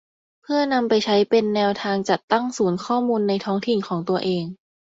[0.43, 4.43] เพื่อนำไปใช้เป็นแนวทางจัดตั้งศูนย์ข้อมูลในท้องถิ่นของตัวเอง